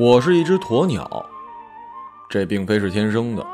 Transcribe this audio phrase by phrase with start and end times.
[0.00, 1.26] 我是一只鸵鸟，
[2.26, 3.46] 这并非是天生的。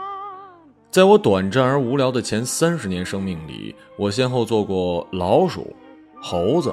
[0.93, 5.75] 在我短暂而无聊的前三十年生命里，我先后做过老鼠、
[6.23, 6.73] 猴子、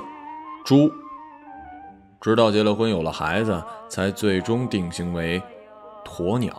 [0.64, 0.92] 猪，
[2.22, 5.42] 直到结了婚有了孩子，才最终定型为
[6.06, 6.54] 鸵鸟。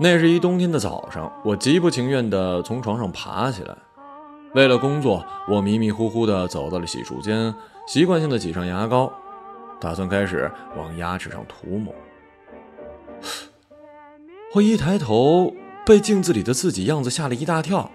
[0.00, 3.76] 那是一冬天的早上，我极不情愿地从床上爬起来。
[4.54, 7.54] 为了工作，我迷迷糊糊地走到了洗漱间，
[7.86, 9.12] 习惯性地挤上牙膏，
[9.82, 11.92] 打算开始往牙齿上涂抹。
[14.54, 15.52] 我一抬头，
[15.84, 17.90] 被镜子里的自己样子吓了一大跳。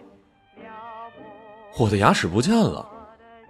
[1.80, 2.86] 我的牙齿不见了，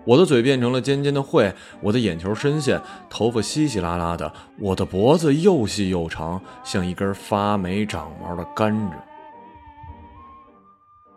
[0.05, 2.79] 我的嘴变成了尖尖的喙，我的眼球深陷，
[3.09, 8.93] 头发稀稀拉拉的，我的脖子又细又长，像一根发霉长毛的甘蔗。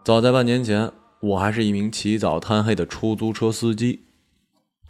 [0.02, 0.90] 早在半年前。
[1.22, 4.00] 我还是一名起早贪黑的出租车司机。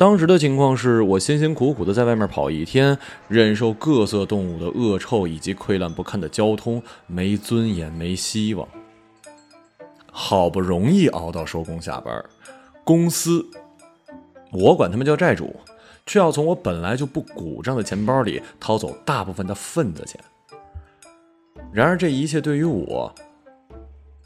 [0.01, 2.97] 当时的情况是我辛辛苦苦的在外面跑一天，
[3.29, 8.67] 忍受各色动物的恶臭以及溃烂不堪的交通，没尊严，没希望。
[10.11, 12.25] 好不容易熬到收工下班，
[12.83, 13.45] 公司，
[14.51, 15.55] 我管他们叫债主，
[16.06, 20.19] 却要从我本来就不鼓胀的钱包里掏走大部分的份子钱。
[21.71, 23.15] 然而这一切对于我，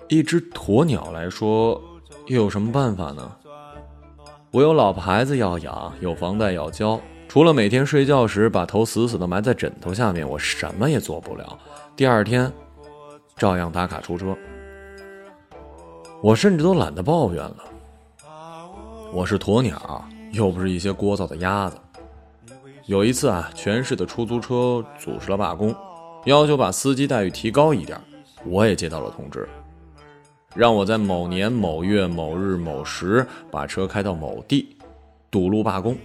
[0.07, 1.83] 一只鸵鸟来说。
[2.27, 3.37] 又有什么办法呢？
[4.55, 11.59] 我有老婆孩子要养，有房贷要交，除了每天睡觉时把头死死的埋在枕头下面，我什么也做不了。
[11.97, 12.53] 第二天，
[13.37, 14.33] 照样打卡出车。
[16.23, 17.57] 我甚至都懒得抱怨了。
[19.13, 21.77] 我是鸵鸟，又不是一些聒噪的鸭子。
[22.87, 25.75] 有一次啊，全市的出租车组织了罢工，
[26.27, 28.01] 要求把司机待遇提高一点，
[28.47, 29.49] 我也接到了通知。
[30.55, 34.77] 让我在某年某月某日某时把车开到某地，
[35.31, 35.97] 堵路罢工。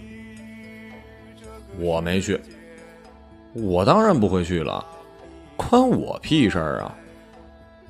[1.78, 2.38] 我没去，
[3.52, 4.84] 我当然不会去了，
[5.56, 6.92] 关我屁事儿啊！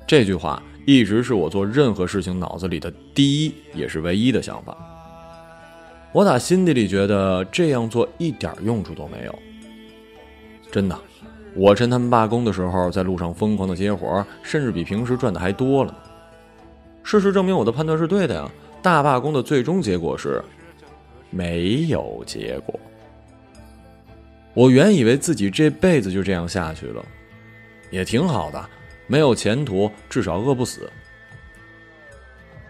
[0.05, 4.77] 这句话一直是我做任何事情脑子里的第一也是唯一的想法。
[6.11, 9.39] 我打心底里觉得这样做一点用处都没有。
[10.71, 10.95] 真的，
[11.55, 15.97] 我趁他们罢工的时候在路上疯狂的接活，甚至比平时赚的还多了。
[17.03, 18.49] 事实证明，我的判断是对的呀！
[18.81, 20.43] 大罢工的最终结果是
[21.29, 22.79] 没有结果。
[24.53, 27.05] 我原以为自己这辈子就这样下去了，
[27.89, 28.69] 也挺好的，
[29.07, 30.89] 没有前途，至少饿不死。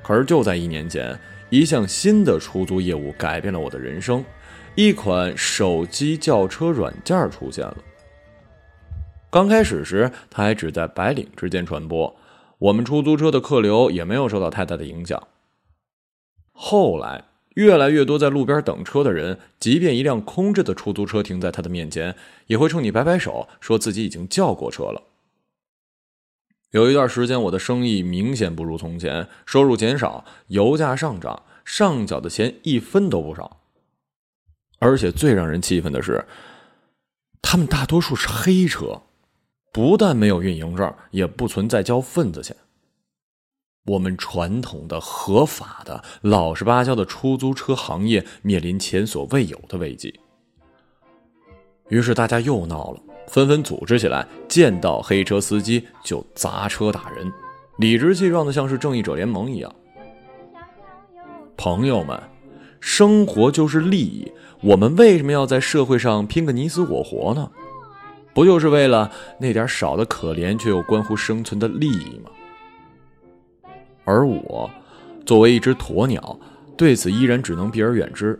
[0.03, 1.17] 可是就在一年前，
[1.49, 4.23] 一项新的出租业务改变了我的人生，
[4.75, 7.77] 一款手机叫车软件出现了。
[9.29, 12.13] 刚开始时，它还只在白领之间传播。
[12.61, 15.27] 我们出租车的客流也没有受到太大的影响。
[16.51, 25.01] 后来，越来越多在路边等车的人，即便一辆空着的出租车停在他的面前，也会冲你摆摆手，说自己已经叫过车了。
[26.69, 33.57] 有一段时间，我的生意明显不如从前，收入减少，油价上涨，上缴的钱一分都不少。
[34.77, 36.23] 而且最让人气愤的是，
[37.41, 39.01] 他们大多数是黑车。
[39.71, 42.55] 不但没有运营证，也不存在交份子钱。
[43.85, 50.19] 我们传统的、合法的、老实巴交的出租车行业面临前所未有的危机。
[51.89, 57.31] 于是大家又闹了，纷纷组织起来，见到黑车司机就砸车打人，
[57.77, 59.73] 理直气壮的像是正义者联盟一样。
[61.57, 62.21] 朋友们，
[62.79, 64.31] 生活就是利益，
[64.61, 67.51] 我们为什么要在社会上拼个你死我活呢？
[68.33, 72.31] 不就是为了那点少的可怜却又关乎生存的利益吗？
[74.05, 74.69] 而我，
[75.25, 76.39] 作为一只鸵鸟，
[76.77, 78.39] 对此依然只能避而远之。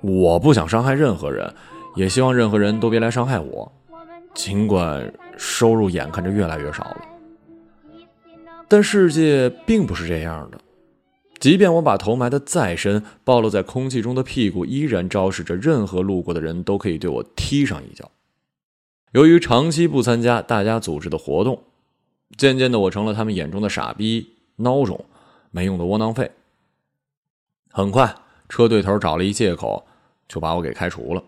[0.00, 1.52] 我不想伤害任何人，
[1.96, 3.70] 也希望任何人都别来伤害我。
[4.32, 7.00] 尽管收入眼看着越来越少了，
[8.68, 10.58] 但世界并不是这样的。
[11.38, 18.10] 即便我把头埋得再深，暴露在空气中的屁股依然昭示着任何路过的人都可以对我踢上一脚。
[19.12, 21.62] 由于长期不参加大家组织的活动，
[22.36, 25.04] 渐渐的我成了他们眼中的傻逼、孬种、
[25.50, 26.30] 没用的窝囊废。
[27.70, 28.14] 很快，
[28.48, 29.86] 车队头找了一借口，
[30.28, 31.22] 就把我给开除了。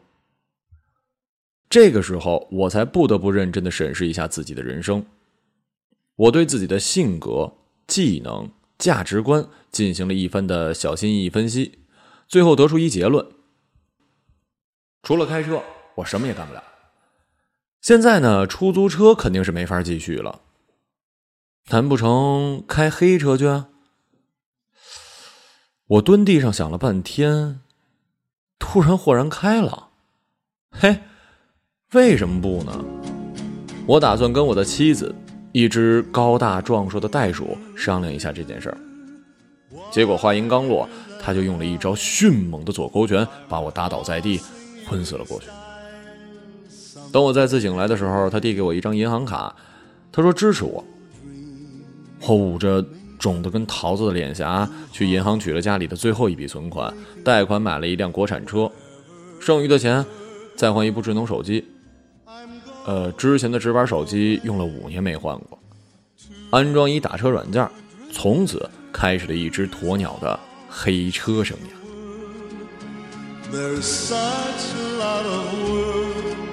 [1.71, 5.05] 这个时候，我才不得不认真的审视一下自己的人生。
[6.17, 7.53] 我对自己的性格、
[7.87, 11.79] 技能、价值观进行了一番的小心翼翼分析，
[12.27, 13.25] 最后得出一结论：
[15.03, 15.63] 除了开车，
[15.95, 16.63] 我什么也干不了。
[17.81, 20.41] 现在呢，出租车肯定是没法继续了。
[21.71, 23.65] 难不成开黑车去？
[25.87, 27.61] 我蹲地上想了半天，
[28.59, 29.91] 突然豁然开朗。
[30.71, 31.01] 嘿，
[31.93, 32.85] 为什么不呢？
[33.87, 35.15] 我打算跟我的妻子，
[35.53, 38.79] 一只高大壮硕的袋鼠商量一下这件事儿。
[39.91, 40.87] 结果话音刚落，
[41.21, 44.41] 他就用了一招迅猛的左勾拳，把我打倒在地，
[44.87, 45.47] 昏死了过去。
[47.13, 49.55] 等我再次醒来的时候，他递给我一张银行卡，
[50.13, 50.85] 他说支持我。
[52.21, 52.85] 我捂着
[53.19, 56.93] 肿得跟桃子的脸颊，去银行取了家里的最后一笔存款，
[57.25, 58.71] 贷款买了一辆国产车，
[59.41, 60.05] 剩余的钱
[60.57, 61.65] 再换一部智能手机。
[62.85, 65.59] 呃，之前的直板手机用了五年没换过，
[66.51, 67.69] 安装一打车软件，
[68.13, 70.39] 从此开始了一只鸵鸟的
[70.69, 71.71] 黑车生涯。
[73.51, 76.48] There's such a lot of world.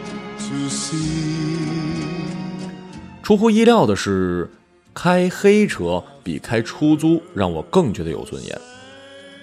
[3.24, 4.50] 出乎意料的是。
[4.98, 8.62] 开黑车比开出租让我更觉得有尊严。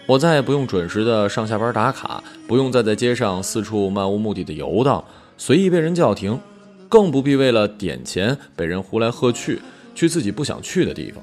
[0.06, 5.04] 我再也不用准时的上下班打卡，不用再在街上四处漫无目的的游荡，
[5.36, 6.40] 随意被人叫停，
[6.88, 9.60] 更不必为了点钱被人呼来喝去，
[9.94, 11.22] 去自己不想去的地方。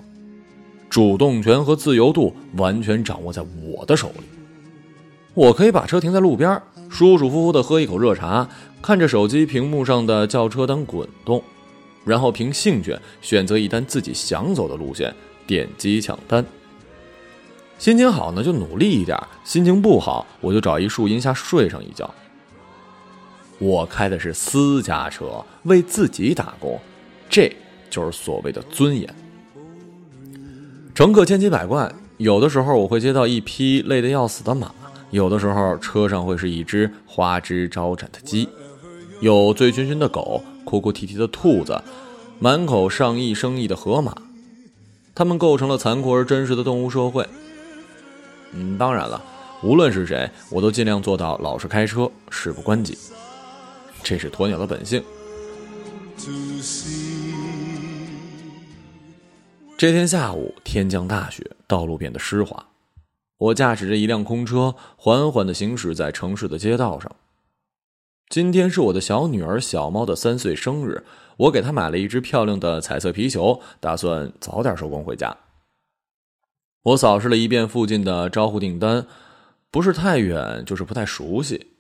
[0.91, 4.23] 主动权和自由度完全掌握在我的手里。
[5.33, 8.47] 我可以把车停在路边，舒舒服服的喝一口热茶，
[8.81, 11.43] 看着手机屏幕上的轿车单滚动。
[12.05, 15.13] 然后凭兴趣选择一单自己想走的路线，
[15.45, 16.43] 点击抢单。
[17.77, 22.09] 心情好呢就努力一点，心情不好我就找一树荫下睡上一觉。
[23.59, 26.79] 我开的是私家车，为自己打工，
[27.29, 27.53] 这
[27.89, 29.13] 就是所谓的尊严。
[30.95, 34.73] 乘客千奇百怪，有的时候我会接到一匹累得要死的马，
[35.11, 38.47] 有的时候车上会是一只花枝招展的鸡，
[39.19, 40.43] 有醉醺醺的狗。
[40.65, 41.81] 哭哭啼啼的兔子，
[42.37, 44.15] 满口上亿生意的河马，
[45.15, 47.27] 它们构成了残酷而真实的动物社会。
[48.51, 49.19] 嗯，当然了，
[49.63, 52.95] 无论是谁，我都尽量做到老实开车，事不关己，
[54.03, 55.03] 这是鸵鸟的本性。
[59.75, 62.63] 这天下午，天降大雪，道路变得湿滑，
[63.39, 67.11] 我驾驶着一辆空车，缓缓地行驶在城市的街道上。
[68.29, 71.03] 今天是我的小女儿小猫的三岁生日，
[71.35, 75.35] 我给她买了一只漂亮的彩色皮球，打算早点收工回家。
[76.83, 79.07] 我扫视了一遍附近的招呼订单，
[79.71, 81.71] 不是太远，就是不太熟悉，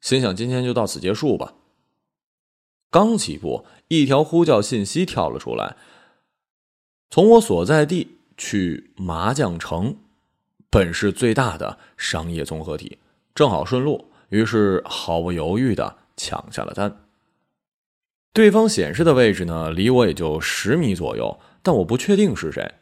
[0.00, 1.52] 心想今天就到此结束吧。
[2.90, 5.76] 刚起步，一条呼叫信息跳了出来：
[7.10, 9.94] 从我所在地去麻将城，
[10.70, 12.96] 本市最大的商业综合体，
[13.34, 14.07] 正好顺路。
[14.28, 16.96] 于是毫不犹豫的抢下了单。
[18.32, 22.74] 对方显示的位置呢，离我也就十米左右，但我不确定是谁。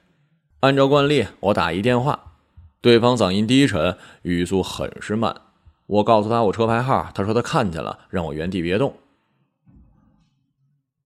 [0.60, 2.34] 按照惯例，我打一电话，
[2.81, 5.34] 对方嗓音低沉，语速很是慢。
[5.87, 8.94] 我告诉他我车牌号，他说他看见了，让我原地别动。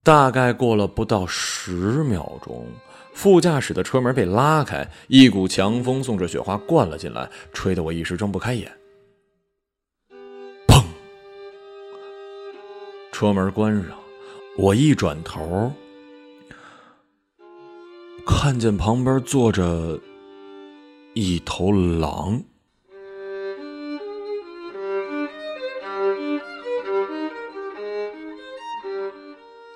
[0.03, 2.65] 大概过了不到十秒钟，
[3.13, 8.80] 副驾驶的车门被拉开，一股强风送着雪花灌了进来，吹得我一时睁不开眼。
[13.21, 13.95] 车门关上，
[14.57, 15.71] 我一转头，
[18.25, 19.99] 看见旁边坐着
[21.13, 22.41] 一头狼。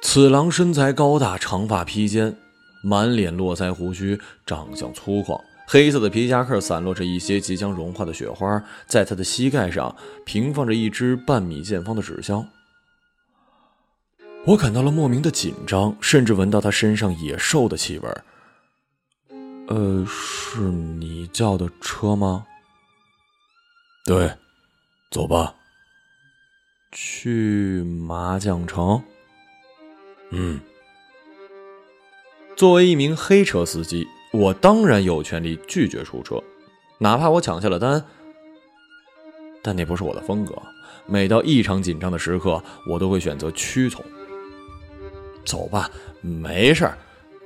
[0.01, 2.35] 此狼身材高大，长发披肩，
[2.81, 5.39] 满脸络腮胡须，长相粗犷。
[5.67, 12.43] 黑色的皮夹克散落着一些即将融化的雪花，在他的膝盖上平放着一只半米见方的纸箱。
[14.47, 18.09] 我感到了莫名的紧张，甚至闻到他身上野兽的气味。
[19.67, 22.45] 呃，是你叫的车吗？
[24.05, 24.31] 对，
[25.09, 25.55] 走吧。
[26.91, 29.01] 去麻将城。
[30.29, 30.59] 嗯。
[32.55, 36.39] 作为一名黑车司机，我当然有权利拒绝出车，
[36.99, 38.05] 哪怕我抢下了单。
[39.63, 40.55] 但那不是我的风格。
[41.07, 44.05] 每到异常紧张的时刻，我都会选择屈从。
[45.45, 45.89] 走吧，
[46.21, 46.97] 没事儿，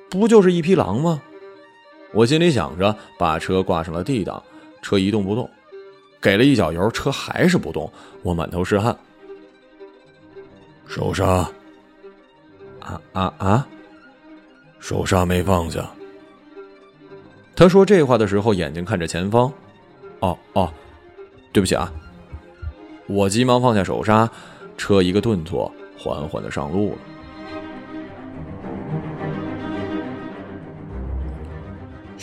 [0.09, 1.21] 不就是一匹狼吗？
[2.13, 4.41] 我心里想着，把车挂上了 D 档，
[4.81, 5.47] 车一动不动，
[6.19, 7.91] 给了一脚油，车还是不动，
[8.23, 8.97] 我满头是汗。
[10.87, 11.25] 手刹，
[12.79, 13.67] 啊啊啊！
[14.79, 15.87] 手刹没放下。
[17.55, 19.51] 他说这话的时候，眼睛看着前方。
[20.21, 20.73] 哦哦，
[21.51, 21.93] 对不起啊。
[23.05, 24.27] 我急忙放下手刹，
[24.77, 26.97] 车一个顿挫，缓缓的上路了。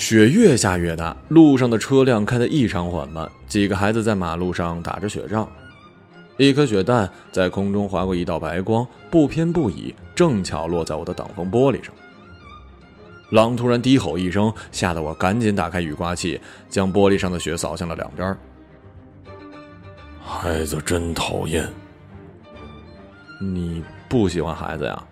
[0.09, 3.29] 雪越下越大，路上的车辆开得异常缓慢。
[3.49, 5.49] 几个孩子在马路上打着雪仗。
[6.37, 11.93] 一颗雪弹在空中划过一道白光，不偏不倚，正巧落在我的挡风玻璃上。
[13.31, 18.39] 狼突然低吼一声，吓得我赶紧打开雨刮器，将玻璃上的雪扫向了两边。
[20.23, 21.69] 孩子真讨厌。
[23.41, 25.05] 你不喜欢孩子呀？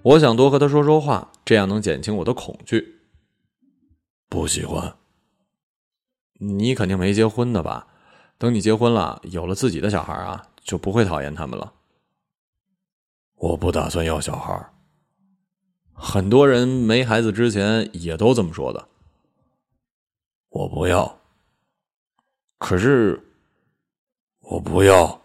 [0.00, 2.92] 我想多和他说说话，这样能减轻我的恐惧。
[4.34, 4.96] 不喜欢。
[6.40, 7.86] 你肯定没结婚的吧？
[8.36, 11.72] 等你结婚了，有了自己的小孩啊，就不会讨厌他们了。
[13.36, 14.72] 我不打算要小孩。
[15.92, 18.88] 很多人没孩子之前也都这么说的。
[20.48, 21.20] 我不要。
[22.58, 23.22] 可是，
[24.40, 25.22] 我不要。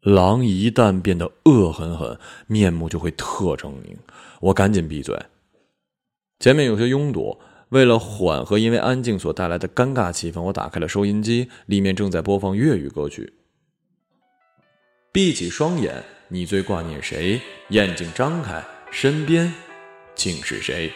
[0.00, 3.96] 狼一旦变得恶狠狠，面目就会特狰狞。
[4.40, 5.16] 我赶紧闭嘴。
[6.38, 7.38] 前面有些拥堵。
[7.70, 13.34] 为了缓和因为安静所带来的尴尬气氛，我打开了收音机，里面正在播放粤语歌曲。
[15.12, 17.38] 闭起双眼，你最挂念谁？
[17.68, 19.52] 眼睛张开，身边
[20.14, 20.90] 竟是谁？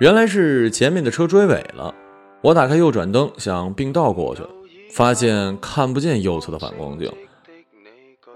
[0.00, 1.94] 原来是前面的车追尾了。
[2.40, 4.42] 我打开右转灯，向并道过去，
[4.90, 7.08] 发现看不见右侧的反光镜。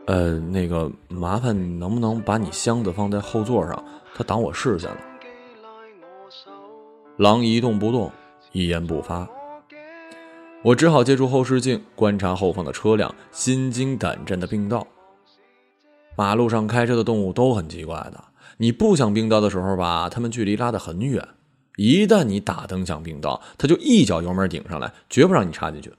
[0.06, 3.84] 呃，那个，麻烦能不能把你箱子放在后座上？
[4.14, 4.98] 它挡我视线了。
[7.18, 8.10] 狼一动不动，
[8.52, 9.28] 一言不发。
[10.62, 14.86] 我只好借助后视镜观察后方的车辆，心惊胆战的并道。
[16.16, 18.24] 马路上开车的动物都很奇怪的，
[18.56, 21.22] 你不想并道的时候吧，他们距离拉得很远；
[21.76, 25.92] 一旦你打灯想并道，他就一脚油门顶上来，绝不让你插进去。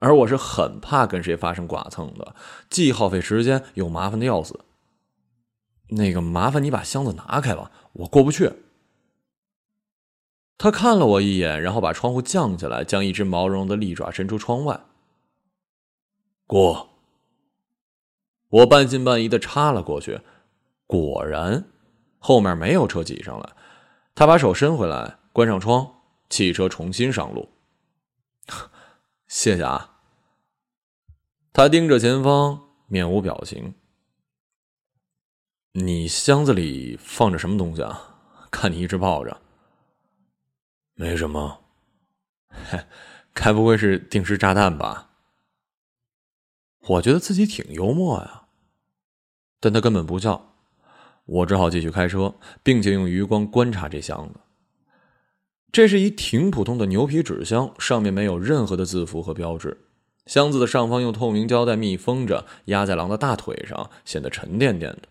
[0.00, 2.34] 而我是很怕跟谁发生剐蹭的，
[2.68, 4.60] 既耗费时间，又麻烦的要死。
[5.88, 8.52] 那个，麻烦你把箱子拿开吧，我过不去。
[10.62, 14.78] 他看了我一眼，然后把窗户降下来，将一只毛茸茸的利爪伸出窗外。
[16.46, 16.90] 过。
[18.50, 20.20] 我半信半疑的插了过去，
[20.86, 21.64] 果然，
[22.18, 23.48] 后面没有车挤上来。
[24.14, 25.94] 他把手伸回来，关上窗，
[26.28, 27.48] 汽车重新上路。
[29.28, 30.00] 谢谢啊。
[31.54, 33.72] 他盯着前方，面无表情。
[35.72, 38.18] 你箱子里放着什么东西啊？
[38.52, 39.40] 看你一直抱着。
[41.00, 41.60] 没什么，
[43.32, 45.08] 该不会是定时炸弹吧？
[46.88, 48.42] 我觉得自己挺幽默呀，
[49.60, 50.52] 但他根本不叫。
[51.24, 54.40] 我只好继续开车，并且用余光观察这箱子。
[55.72, 59.78] 这是一挺普通的牛皮纸箱，上面没有任何的字符和标志。
[60.26, 65.04] 箱子的上方用透明胶带密封着，压在狼的大腿上，显得沉甸甸的。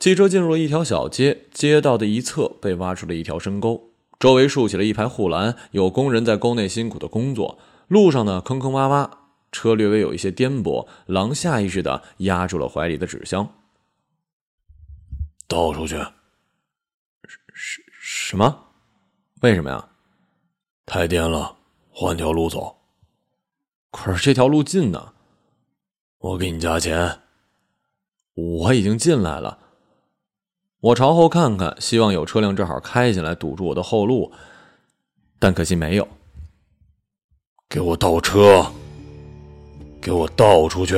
[0.00, 3.85] 汽车进入了一条小街，街道的一侧被挖出了一条深沟。
[4.18, 7.58] 周围竖起了一排护栏，有工人在沟内辛苦的工作。
[7.88, 9.10] 路上呢，坑坑洼洼，
[9.52, 10.88] 车略微有一些颠簸。
[11.06, 13.48] 狼下意识的压住了怀里的纸箱，
[15.46, 15.96] 倒出去。
[17.52, 17.80] 什？
[18.00, 18.36] 什？
[18.36, 18.68] 么？
[19.42, 19.62] 为什？
[19.62, 19.88] 么呀？
[20.86, 21.56] 太颠了，
[21.90, 22.76] 换条路走。
[23.90, 25.12] 可是这条路近呢。
[26.18, 27.20] 我给你加钱。
[28.34, 29.58] 我已经进来了。
[30.86, 34.30] 我朝后看看，希望有车辆正好开进来堵住我的后路，
[35.40, 36.06] 但可惜没有。
[37.68, 38.64] 给我倒车！
[40.00, 40.94] 给我倒出去！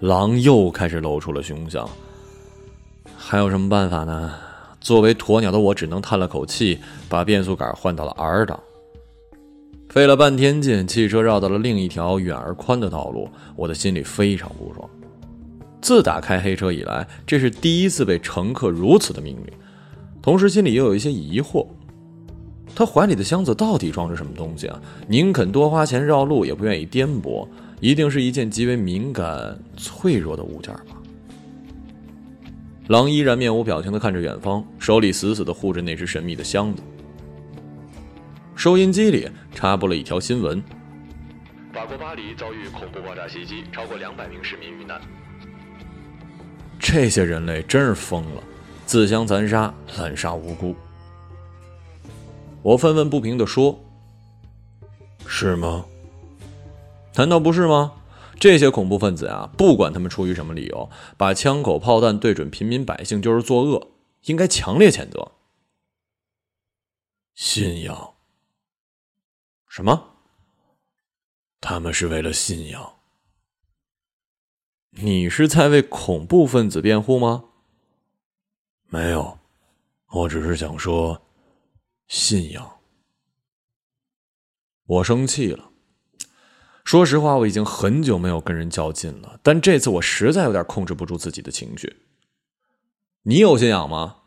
[0.00, 1.86] 狼又开始露出了凶相。
[3.18, 4.32] 还有什么办法呢？
[4.80, 8.58] 作为鸵鸟的我只能叹了口气，把变速杆换到了 R 档。
[9.90, 14.88] 费了半天劲，汽车绕到了另一条远而宽的道路，我的心里非常不爽。
[15.84, 19.52] 自打开黑车以来，这是第一次被乘客如此的命令，
[20.22, 21.66] 同时心里又有一些疑惑：
[22.74, 24.80] 他怀里的箱子到底装着什么东西啊？
[25.06, 27.46] 宁肯多花钱绕路，也不愿意颠簸，
[27.80, 30.96] 一定是一件极为敏感、脆弱的物件吧？
[32.86, 36.82] 狼依然面无表情的看着远方，手里死死的护着那只神秘的箱子。
[38.56, 40.64] 收音机里插播了一条新闻：
[41.74, 44.98] 法国巴黎遭遇恐怖爆炸袭击，超过两百名市民遇难。
[46.86, 48.44] 这些人类真是疯了，
[48.84, 50.76] 自相残杀，滥杀无辜。
[52.60, 53.82] 我愤愤不平地说
[55.26, 55.86] ：“是吗？
[57.14, 57.94] 难道不是吗？
[58.38, 63.88] 这些恐怖分子啊，不管他们出于什么理由，把枪口炮弹对准平民百姓就是作恶，
[64.24, 65.32] 应该强烈谴责。”
[67.34, 68.12] 信仰？
[69.68, 70.10] 什么？
[71.62, 72.92] 他们是为了信仰？
[74.96, 77.44] 你是在为恐怖分子辩护吗？
[78.86, 79.38] 没有，
[80.10, 81.20] 我只是想说，
[82.06, 82.78] 信仰。
[84.86, 85.70] 我生气了。
[86.84, 92.02] 说实话，我已经很久没有跟人较劲了，但这次我实在有点控制不住自己的情绪。
[93.22, 94.18] 你有信仰吗？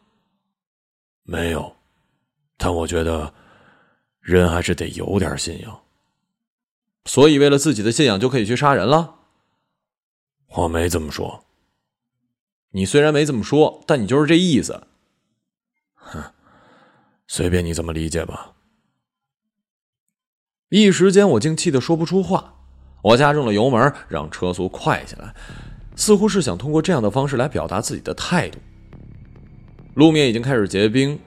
[1.24, 1.76] 没有，
[2.58, 3.34] 但我觉得
[4.20, 5.82] 人还是得有点信仰。
[7.06, 9.17] 所以，为了自己的信仰就可以去杀人了？
[10.50, 11.44] 我没这么说。
[12.72, 14.88] 你虽然没这么说，但你就是这意思。
[15.96, 16.24] 哼，
[17.28, 18.54] 随便你怎么理解吧。
[20.70, 22.56] 一时间，我竟气得说不出话。
[23.02, 25.34] 我加重了油门，让车速快下来，
[25.96, 28.60] 似乎是想通过这样的方式来表达自己的态度。
[29.94, 31.20] 路面已经开始结冰，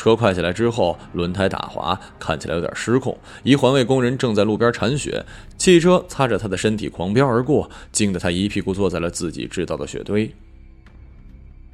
[0.00, 3.18] 车快起来之后，轮胎打滑，看起来有点失控。
[3.42, 5.26] 一环卫工人正在路边铲雪，
[5.58, 10.34] 汽车擦着他的身体狂飙而过，惊得他一屁股坐在了自己制造的雪堆。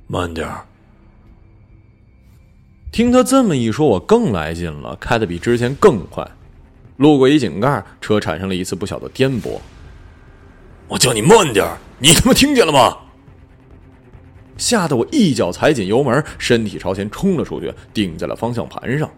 [0.08, 0.66] 慢点儿。
[2.90, 6.28] 听他这么一说，我更来劲了，开的比之前更快。
[6.96, 9.60] 路过一井盖，车产生了一次不小的颠簸。
[10.88, 11.64] 我叫你慢点
[12.00, 13.05] 你他妈听见了吗？
[14.56, 19.10] 吓得我一脚踩紧油门，身体朝前冲了出去，顶在了方向盘上，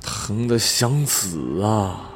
[0.00, 2.10] 疼的想死啊！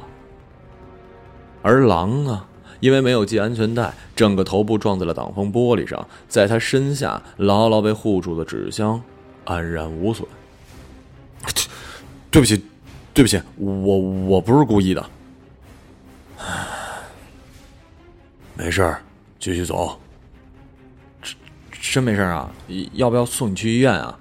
[1.61, 2.47] 而狼啊，
[2.79, 9.01] 因为没有系安全带，整个头部撞在了挡风玻璃上，在他身下牢牢被护住的纸箱
[9.45, 10.27] 安然无损。
[12.31, 12.63] 对不起。
[13.13, 15.03] 对不起，我我不是故意的。
[18.53, 19.01] 没事儿，
[19.39, 19.99] 继续走。
[21.89, 22.51] 真真没事啊？
[22.93, 24.19] 要不要送你去医院啊？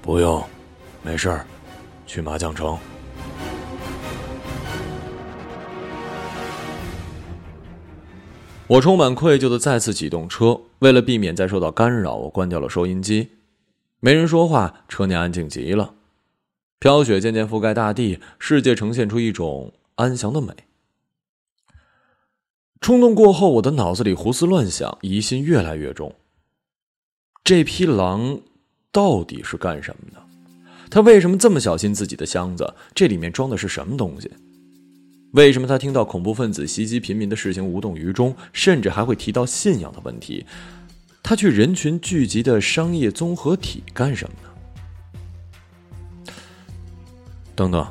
[0.00, 0.42] 不用，
[1.02, 1.44] 没事儿，
[2.06, 2.78] 去麻将城。
[8.66, 13.30] 我充满愧疚的再次启动车，为了避免再受到干扰，我关掉了收音机。
[14.00, 15.94] 没人说话，车内安静极了。
[16.78, 20.54] 飘雪渐渐覆盖大地，世界呈现出一种安详的美。
[22.80, 26.14] 冲动过后，我的脑子里胡思乱想，疑心越来越重。
[27.44, 28.40] 这匹狼
[28.90, 30.26] 到底是干什么的？
[30.90, 32.74] 他为什么这么小心自己的箱子？
[32.94, 34.30] 这里面装的是什么东西？
[35.32, 40.46] 为什么他听到恐怖分子袭击平民的事情无动于衷，甚至还会提到信仰的问题？
[41.22, 46.32] 他去人群聚集的商业综合体干什么呢？
[47.54, 47.86] 等等，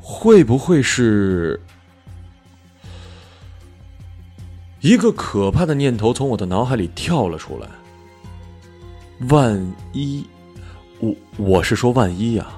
[0.00, 1.60] 会不会是
[4.82, 7.68] 一个可怕的念头从我的脑海里跳了出来？
[9.28, 10.26] 万一，
[10.98, 12.48] 我我是说万一呀，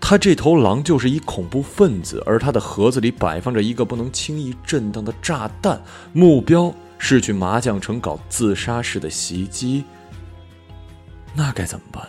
[0.00, 9.82] 他这头狼就是一恐怖分子，而他的盒子里摆放着一个不能轻易震荡的炸弹，目标是去麻将城搞自杀式的袭击，
[11.34, 12.08] 那该怎么办？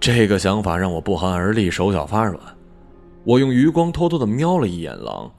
[0.00, 2.40] 这个想法让我不寒而栗，手脚发软。
[3.22, 5.30] 我用余光偷偷的瞄了一眼狼，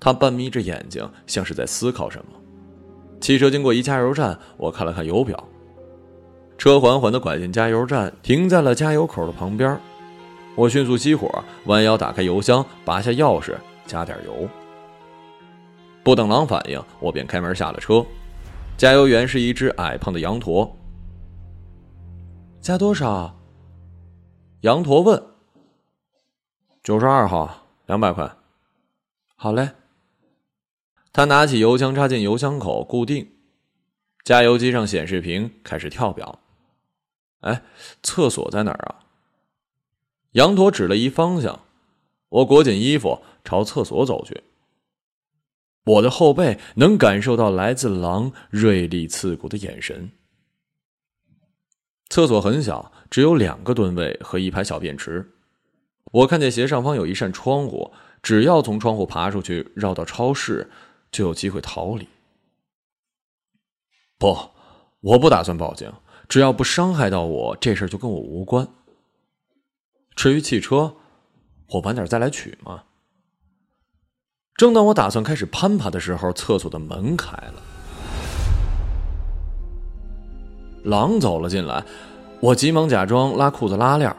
[0.00, 2.32] 他半眯着眼睛，像是在思考什么。
[3.20, 5.42] 汽车经过一加油站，我看了看油表，
[6.58, 9.78] 车缓缓的拐进加油站，停在了加油口的旁边。
[10.56, 13.54] 我迅速熄火，弯腰打开油箱，拔下钥匙，
[13.86, 14.48] 加点油。
[16.02, 18.04] 不等狼反应，我便开门下了车。
[18.76, 20.76] 加油员是一只矮胖的羊驼。
[22.60, 23.32] 加多少？
[24.60, 25.22] 羊驼问
[26.82, 28.36] ：“九十二号，两百块。”
[29.36, 29.70] 好嘞。
[31.12, 33.32] 他拿起油枪插进油箱口，固定。
[34.24, 36.40] 加油机上显示屏开始跳表。
[37.40, 37.62] 哎，
[38.02, 39.04] 厕所在哪儿啊？
[40.32, 41.60] 羊驼指了一方向。
[42.28, 44.42] 我裹紧衣服，朝厕所走去。
[45.84, 50.10] 我的后背能感受到来自狼锐利刺骨的眼神。
[52.08, 55.32] 厕所很小，只有两个蹲位和一排小便池。
[56.12, 57.92] 我看见斜上方有一扇窗户，
[58.22, 60.70] 只要从窗户爬出去，绕到超市，
[61.10, 62.08] 就有机会逃离。
[64.18, 64.34] 不，
[65.00, 65.92] 我不打算报警，
[66.28, 68.66] 只要不伤害到我，这事就跟我无关。
[70.14, 70.96] 至于汽车，
[71.68, 72.84] 我晚点再来取嘛。
[74.54, 77.62] 正当我打算开始攀爬的时候，厕所的门开了。
[80.84, 81.84] 狼走了进来，
[82.40, 84.14] 我急忙假装拉裤子拉链。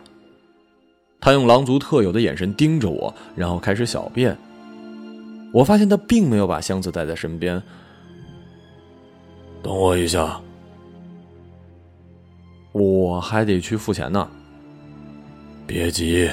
[1.20, 4.38] 他用狼族特有的眼神盯着我，然后开始小便。
[5.52, 7.62] 我发现他并没有把箱子带在身边。
[9.64, 10.40] 等我一下，
[12.72, 14.30] 我还得去付钱呢。
[15.66, 16.30] 别急。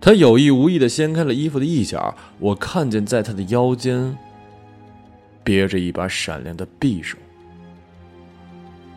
[0.00, 4.16] 他有意无意的掀开了衣服的一角，我看见在他的腰间
[5.42, 7.16] 别着一把闪亮的匕首。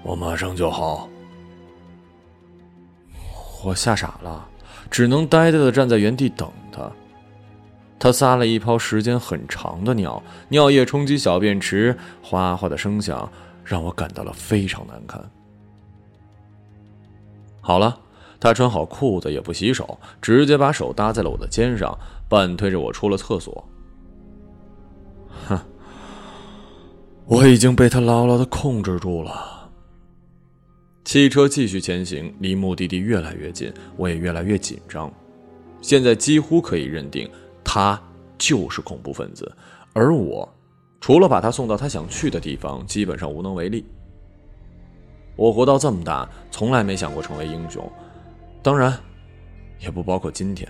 [0.04, 1.10] 我马上就好。
[3.64, 4.48] 我吓傻了，
[4.90, 6.90] 只能呆呆的站在原地等他。
[8.00, 13.30] 他撒了一泡时间很长的尿，尿液冲击小便池，哗哗的声响
[13.64, 15.22] 让我感到了非常难堪。
[17.60, 18.00] 好了，
[18.40, 21.94] 他穿好裤子也不洗手，直接把手搭在了我的肩上，
[22.30, 23.68] 半推着我出了厕所。
[25.50, 25.60] 哼，
[27.26, 29.59] 我已经被他牢牢的控制住了。
[31.04, 35.12] 汽车继续前行，离目的地越来越近，我也越来越紧张。
[35.82, 37.30] 现在几乎可以认定。
[37.72, 38.02] 他
[38.36, 39.52] 就是恐怖分子，
[39.94, 40.52] 而我，
[41.00, 43.86] 除了把他送到他想去的地方，基本上无能为力。
[45.36, 47.88] 我活到这么大，从来没想过成为英雄，
[48.64, 48.98] 当然，
[49.80, 50.68] 也不包括今天。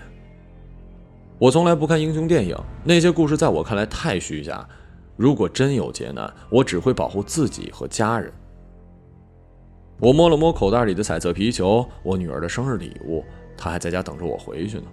[1.38, 4.68] 我从来不看英雄电影，那些故事在我看来太虚假。
[5.16, 8.30] 如果真有劫难，我只会保护自己和家人。
[10.00, 13.22] 我摸了摸口袋里的彩色皮球，我女儿的生日礼物，
[13.54, 14.84] 她还在家等着我回去呢。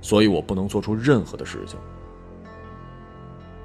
[0.00, 1.78] 所以我不能做出任何的事情。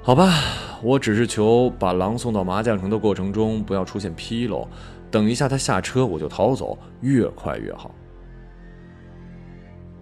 [0.02, 0.34] 好吧，
[0.82, 4.68] 我只是求把狼送到麻将城的过程中不要出现纰漏，
[5.10, 7.94] 等一下他下车我就逃走，越快越好。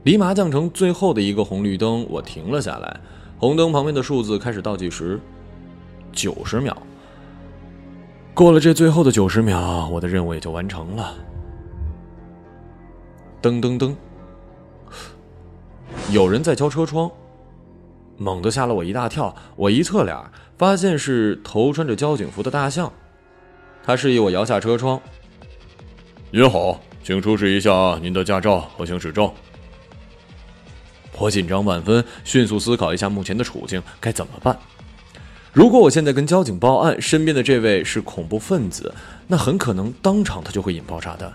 [0.02, 3.00] 离麻将城最后的一个红绿灯，我停了下来，
[3.38, 5.20] 红灯旁边的数字开始倒计时，
[6.10, 6.76] 九十秒。
[8.34, 11.14] 过了这最后的九十秒，我的任务也就完成了。
[13.42, 13.94] 噔噔噔。
[16.10, 17.10] 有人在敲车窗，
[18.16, 19.34] 猛地吓了我一大跳。
[19.54, 20.16] 我一侧脸，
[20.56, 22.90] 发现是头穿着交警服的大象。
[23.84, 24.98] 他示意我摇下车窗。
[26.30, 29.30] 您好，请出示一下您的驾照和行驶证。
[31.18, 34.58] 我紧张万分，迅速思考一下目前的处境该怎么办。
[35.52, 38.94] 如果我现在跟交警报案，身边的这位是恐怖分子，
[39.26, 41.30] 那很可能当场他就会引爆炸弹。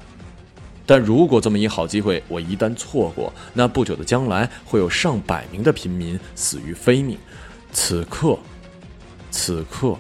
[0.88, 7.16] 但如果这么一好机会我一旦错过，那不久的将来会有上百名的平民死于非命。
[7.72, 8.40] 此刻，
[9.30, 9.96] 此刻，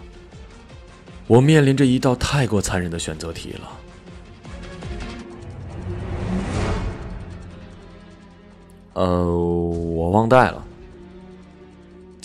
[1.27, 3.71] 我面临着一道太过残忍的选择题了。
[8.93, 10.63] 呃，我忘带了。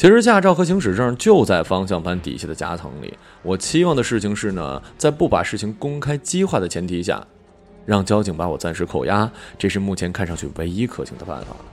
[0.03, 3.17] 其实驾照和行驶证就在方向盘底下的夹层里。
[3.41, 7.25] 我期望的事情是呢，在不把事情公开激化的前提下。
[7.87, 11.65] 让交警把我暂时扣押，这是目前看上去唯一可行的办法了。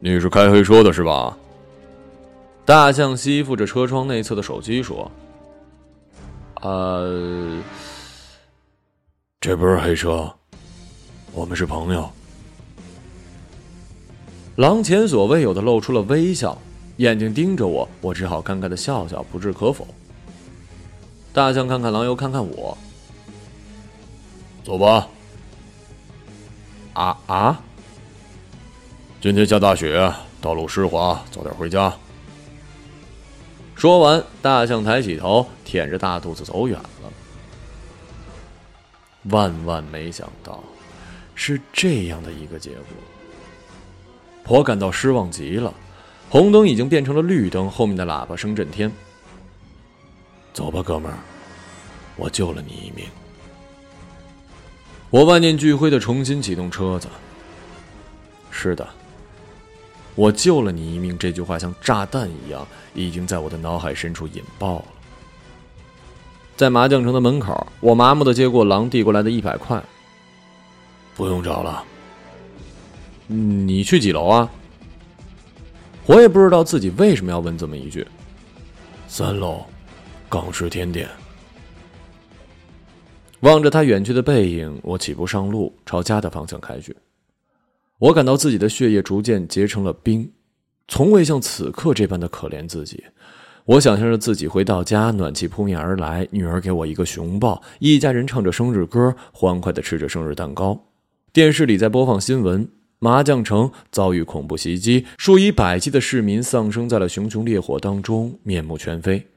[0.00, 1.38] 你是开黑车的是吧？
[2.64, 5.08] 大象吸附着车窗内侧的手机说
[6.60, 7.56] ：“呃，
[9.40, 10.28] 这不是黑车，
[11.32, 12.10] 我们是朋友。”
[14.56, 16.56] 狼前所未有的露出了微笑，
[16.96, 19.86] 眼睛盯着我，我只好尴尬的笑笑，不置可否。
[21.32, 22.76] 大象看看狼，又看看我。
[24.64, 25.08] 走吧。
[26.94, 27.60] 啊啊！
[29.20, 31.94] 今天下大雪，道路湿滑，早点回家。
[33.74, 37.12] 说完，大象抬起头，舔着大肚子走远了。
[39.24, 40.64] 万万没想到，
[41.34, 42.86] 是这样的一个结果。
[44.48, 45.72] 我感到失望极了。
[46.28, 48.90] 红灯已经变成了绿灯，后面的喇叭声震天。
[50.52, 51.18] 走吧，哥们儿，
[52.16, 53.06] 我救了你一命。
[55.10, 57.08] 我万念俱灰的重新启动车子。
[58.50, 58.88] 是的，
[60.14, 61.16] 我救了你一命。
[61.16, 64.84] 这句话像炸弹一样，已经在我的脑海深处引爆了。
[66.56, 69.82] 在麻将城的门口，我麻木的接过狼递过来的一百块。
[71.14, 71.84] 不用找了。
[73.26, 74.50] 你去几楼啊？
[76.06, 78.06] 我也不知道自己为什么要问这么一句。
[79.08, 79.64] 三楼，
[80.28, 81.08] 港式甜点。
[83.40, 86.96] 望着他远去的背影，我起步上路，朝家的方向开去。
[87.98, 90.30] 我感到自己的血液逐渐结成了冰，
[90.88, 93.04] 从未像此刻这般的可怜自己。
[93.64, 100.86] 我想象着自己回到家，暖气扑面而来，女儿给我一个熊抱，一家人唱着生日歌，欢快地吃着生日蛋糕。
[101.32, 109.28] 电视里在播放新闻：麻将城遭遇恐怖袭击，数以百计的市民丧生在了熊熊烈火当中，面目全非。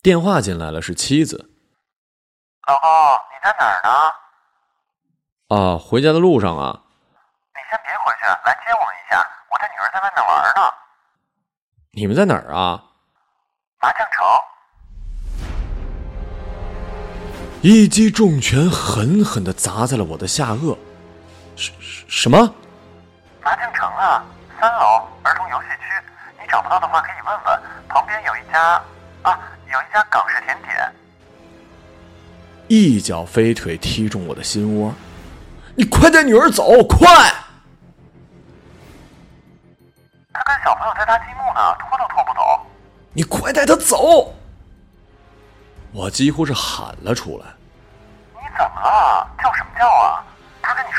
[0.00, 1.50] 电话进来了，是妻子。
[2.68, 3.90] 老公，你在哪儿呢？
[5.56, 6.82] 啊，回家的路上啊。
[7.54, 9.18] 你先别回去，来接我一下。
[9.50, 10.62] 我的女儿在外面玩呢。
[11.92, 12.84] 你们在哪儿啊？
[13.80, 14.24] 麻将城。
[17.62, 20.76] 一击重拳狠狠的砸在了我的下颚。
[21.56, 21.72] 什
[22.08, 22.38] 什么？
[23.42, 24.24] 麻将城啊，
[24.60, 25.84] 三楼儿童游戏区。
[26.40, 28.80] 你找找不到的话可以问问，旁边有一家
[29.22, 29.40] 啊，
[29.72, 30.92] 有一家港式甜点。
[32.68, 34.94] 一脚飞腿踢中我的心窝，
[35.74, 37.08] 你快带女儿走，快！
[40.32, 42.64] 他跟小朋友在搭积木呢，拖都拖不走。
[43.12, 44.32] 你快带他走！
[45.90, 47.46] 我几乎是喊了出来。
[48.34, 49.28] 你怎么了？
[49.42, 50.24] 叫什么叫啊？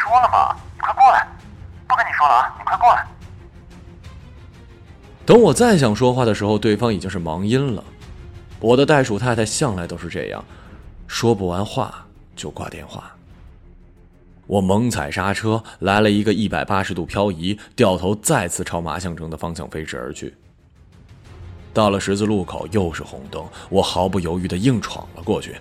[0.05, 0.55] 说了吗？
[0.75, 1.27] 你快过来！
[1.87, 3.07] 不跟你说了啊，你快过来！
[5.25, 7.83] 等我再想说话的时候，对方已经是忙音了。
[8.59, 10.45] 我的袋鼠太太向来都是这样，
[11.07, 13.11] 说不完话就挂电话。
[14.45, 20.35] 我猛踩刹车，来了一个一百八十度漂移，掉头再次朝麻将城的方向飞驰而去。
[21.73, 25.55] 到了十字路口，又是红灯，我毫不犹豫的硬闯了过去。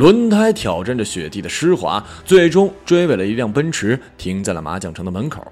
[0.00, 5.46] 轮胎挑战着雪地的湿滑，最终追尾了一辆奔驰，停在了麻将城的门口。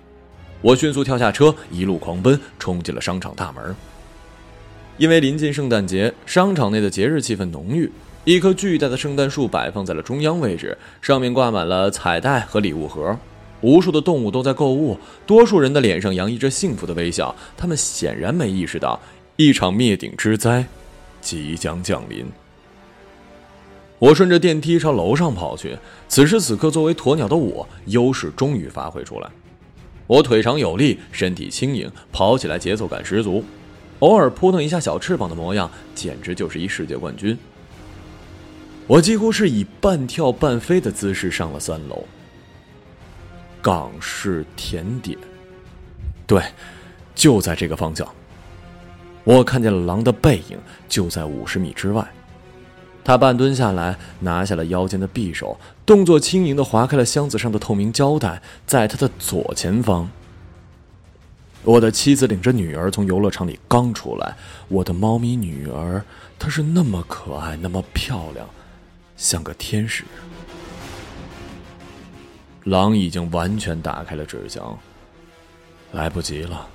[0.63, 3.77] 我迅速跳下车，一路狂奔，冲进了商场大门。
[4.97, 7.93] 因为临近圣诞节，商场内的节日气氛浓郁。
[8.25, 13.15] 一棵巨大的圣诞树摆放在了中央位置，上面挂满了彩带和礼物盒。
[13.61, 17.37] 无数的动物都在购物，多数人的脸上洋溢着幸福的微笑。
[17.55, 18.99] 他们显然没意识到，
[19.37, 20.65] 一场灭顶之灾
[21.21, 22.25] 即将降临。
[23.99, 25.77] 我顺着电梯朝楼上跑去。
[26.09, 29.29] 此时此刻，作为鸵鸟的我，优势终于发挥出来。
[30.07, 33.45] 我腿长有力，身体轻盈，跑起来节奏感十足，
[33.99, 37.37] 偶尔扑腾一下小翅膀的模样，简直就是一世界冠军。
[38.87, 42.05] 我几乎是以半跳半飞的姿势上了三楼。
[43.61, 45.19] 港式甜点，
[46.27, 46.43] 对，
[47.15, 48.09] 就在这个方向。
[49.25, 50.57] 我看见了狼的背影，
[50.89, 52.09] 就在五十米之外。
[53.09, 60.11] 他半蹲下来，拿下了腰间的匕首，动作轻盈的划开了箱子上的透明胶带，在他的左前方。
[61.65, 64.37] 我的妻子领着女儿从游乐场里刚出来，
[64.69, 66.05] 我的猫咪女儿，
[66.39, 68.47] 她是那么可爱，那么漂亮，
[69.17, 70.05] 像个天使。
[72.65, 74.79] 狼已经完全打开了纸箱，
[75.93, 76.69] 来不及了。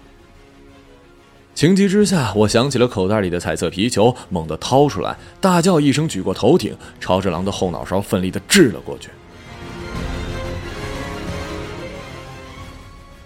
[1.55, 9.09] 情急之下，我想起了口袋里的彩色皮球，猛地掏出来，大叫一声，举过头顶，朝着狼的后脑勺奋力的掷了过去。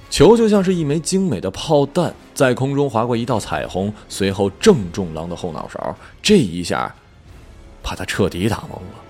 [0.10, 5.96] 球就像是一枚精美的炮弹，在空中划过一道彩虹，随后正中狼的后脑勺。
[6.22, 6.94] 这一下，
[7.82, 9.04] 把他彻底打懵了。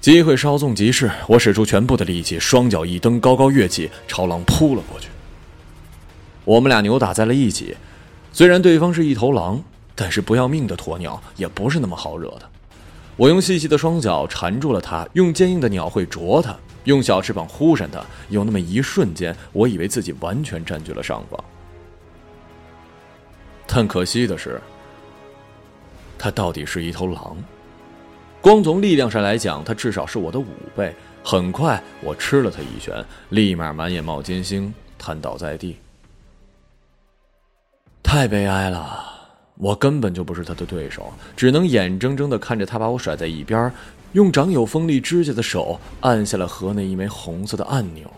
[0.00, 5.08] 机会稍纵即逝，我使出全部的力气，双脚一蹬，高高跃起，朝狼扑了过去。
[6.44, 7.76] 我们俩扭打在了一起，
[8.32, 9.62] 虽然对方是一头狼，
[9.94, 12.48] 但是不要命的鸵鸟也不是那么好惹的。
[13.16, 18.02] 我用细细的双脚缠住了它，用坚硬的鸟喙啄它，用小翅膀忽闪它。
[18.30, 21.38] 有那么一瞬间，我以为自己完全占据了上风。
[23.66, 24.60] 但可惜的是，
[26.18, 27.36] 它到底是一头狼。
[28.40, 30.92] 光从力量上来讲，它至少是我的五倍。
[31.22, 35.76] 很快，我吃了它一拳，立马满眼冒金星，瘫倒在地。
[38.12, 39.02] 太悲哀了，
[39.54, 43.72] 我根本就不是他的对手，只能眼睁睁的看着他把我甩在一边，
[44.12, 48.12] 用长有锋利指甲的手按下了盒内一枚红色的按钮。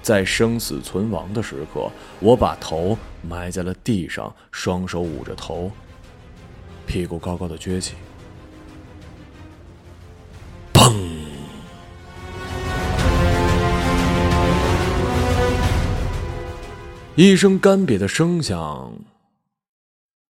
[0.00, 5.72] 在生死存亡的时刻，我把头埋在了地上，双手捂着头，
[6.86, 7.94] 屁股高高的撅起。
[17.14, 18.94] 一声干瘪的声响，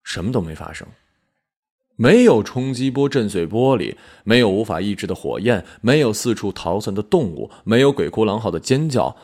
[0.03, 0.89] 什么都没发生，
[1.97, 9.15] 没有冲击波震碎玻璃，没有无法抑制的火焰，没有四处逃窜的动物，没有鬼哭狼嚎的尖叫，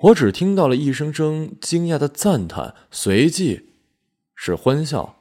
[0.00, 3.70] 我只听到了一声声惊讶的赞叹，随即
[4.34, 5.16] 是欢笑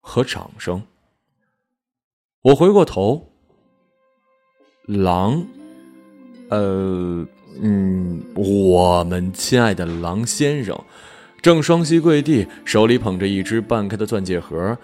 [0.00, 0.84] 和掌声。
[2.42, 3.32] 我回过头，
[4.86, 5.44] 狼，
[6.50, 7.26] 呃。
[7.60, 10.78] 嗯，我们亲爱的狼先生，
[11.42, 14.76] 正双膝跪地，手里捧着一只半开的钻戒盒，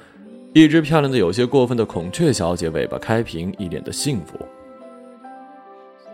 [0.52, 4.38] 一只漂亮的有些过分的孔雀小姐，尾巴开屏，一脸的幸福。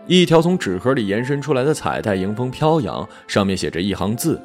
[0.07, 4.41] 一条从纸盒里延伸出来的彩带迎风飘扬，上面写着一行字：“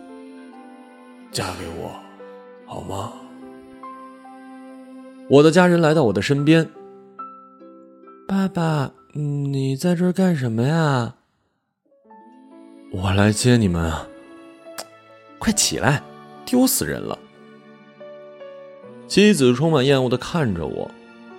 [1.33, 1.91] 嫁给我，
[2.67, 3.13] 好吗？”
[5.29, 6.69] 我的家人来到我的身边。
[8.29, 11.16] 爸爸，你在这儿干什么呀？
[12.93, 14.07] 我来接你们啊！
[15.39, 16.03] 快起来，
[16.45, 17.19] 丢死人了！
[19.09, 20.91] 妻子充满厌恶的看着我，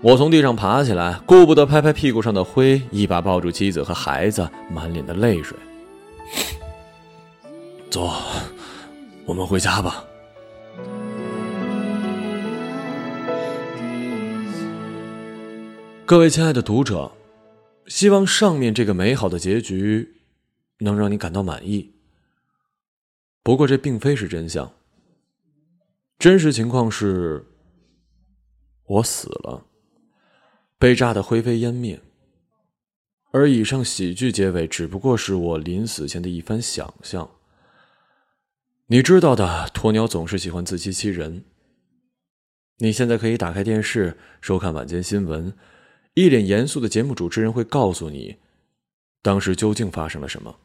[0.01, 5.57] 我从地上爬起来，顾不得拍拍屁股上的灰，一把抱住妻子和孩子，满脸的泪水。
[7.89, 8.11] 走，
[9.25, 10.03] 我们回家吧。
[16.05, 17.11] 各位亲爱的读者，
[17.87, 20.09] 希望上面这个美好的结局
[20.79, 21.93] 能让你感到满意。
[23.43, 24.73] 不过这并非是真相，
[26.19, 27.45] 真实情况是，
[28.85, 29.65] 我死了，
[30.77, 32.01] 被炸得灰飞烟灭。
[33.31, 37.29] 而以上喜剧结尾只不过是我临死前的一番想象。
[38.87, 41.43] 你知道的，鸵鸟总是喜欢自欺欺人。
[42.77, 45.53] 你现在可以打开电视收看晚间新闻。
[46.13, 48.37] 一脸严肃的节目主持人会告诉你，
[49.21, 50.59] 当时究竟发生了什么。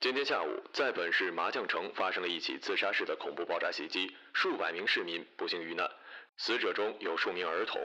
[0.00, 5.90] 今天下午，在本市麻将城发生了一起自杀式的恐怖爆炸袭击，数百名市民不幸遇难，
[6.36, 7.80] 死者中有数名儿童，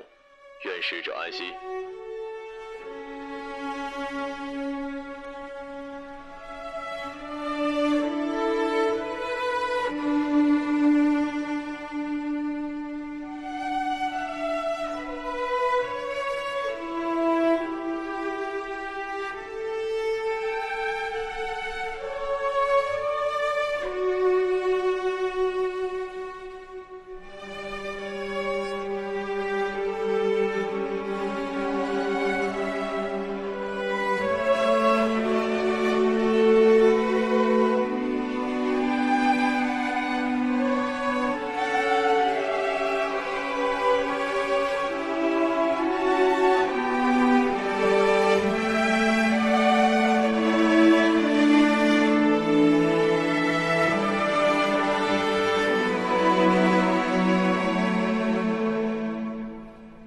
[0.65, 1.53] 愿逝者安息。